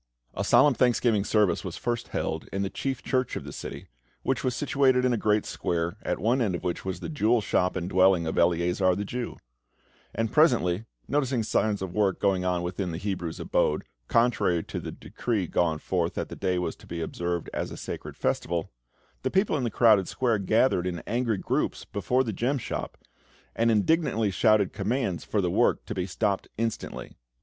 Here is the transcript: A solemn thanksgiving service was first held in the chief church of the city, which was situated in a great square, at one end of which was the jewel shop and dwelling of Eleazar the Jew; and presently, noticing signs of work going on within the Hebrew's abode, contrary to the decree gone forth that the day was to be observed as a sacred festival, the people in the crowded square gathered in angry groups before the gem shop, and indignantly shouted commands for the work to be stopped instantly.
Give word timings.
A 0.33 0.43
solemn 0.43 0.73
thanksgiving 0.73 1.23
service 1.23 1.63
was 1.63 1.77
first 1.77 2.07
held 2.07 2.47
in 2.51 2.63
the 2.63 2.71
chief 2.71 3.03
church 3.03 3.35
of 3.35 3.43
the 3.43 3.53
city, 3.53 3.85
which 4.23 4.43
was 4.43 4.55
situated 4.55 5.05
in 5.05 5.13
a 5.13 5.15
great 5.15 5.45
square, 5.45 5.95
at 6.01 6.17
one 6.17 6.41
end 6.41 6.55
of 6.55 6.63
which 6.63 6.83
was 6.83 7.01
the 7.01 7.07
jewel 7.07 7.39
shop 7.39 7.75
and 7.75 7.87
dwelling 7.87 8.25
of 8.25 8.35
Eleazar 8.35 8.95
the 8.95 9.05
Jew; 9.05 9.37
and 10.15 10.31
presently, 10.31 10.85
noticing 11.07 11.43
signs 11.43 11.83
of 11.83 11.93
work 11.93 12.19
going 12.19 12.43
on 12.43 12.63
within 12.63 12.89
the 12.89 12.97
Hebrew's 12.97 13.39
abode, 13.39 13.83
contrary 14.07 14.63
to 14.63 14.79
the 14.79 14.91
decree 14.91 15.45
gone 15.45 15.77
forth 15.77 16.15
that 16.15 16.29
the 16.29 16.35
day 16.35 16.57
was 16.57 16.75
to 16.77 16.87
be 16.87 16.99
observed 16.99 17.47
as 17.53 17.69
a 17.69 17.77
sacred 17.77 18.17
festival, 18.17 18.71
the 19.21 19.29
people 19.29 19.55
in 19.55 19.63
the 19.65 19.69
crowded 19.69 20.07
square 20.07 20.39
gathered 20.39 20.87
in 20.87 21.03
angry 21.05 21.37
groups 21.37 21.85
before 21.85 22.23
the 22.23 22.33
gem 22.33 22.57
shop, 22.57 22.97
and 23.55 23.69
indignantly 23.69 24.31
shouted 24.31 24.73
commands 24.73 25.23
for 25.23 25.41
the 25.41 25.51
work 25.51 25.85
to 25.85 25.93
be 25.93 26.07
stopped 26.07 26.47
instantly. 26.57 27.13